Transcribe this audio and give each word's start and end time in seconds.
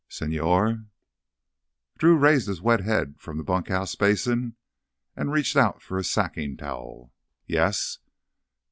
"Señor—?" 0.09 0.87
Drew 1.99 2.17
raised 2.17 2.47
his 2.47 2.59
wet 2.59 2.79
head 2.79 3.17
from 3.19 3.37
the 3.37 3.43
bunkhouse 3.43 3.93
basin 3.93 4.55
and 5.15 5.31
reached 5.31 5.55
out 5.55 5.79
for 5.79 5.99
a 5.99 6.03
sacking 6.03 6.57
towel. 6.57 7.13
"Yes?" 7.45 7.99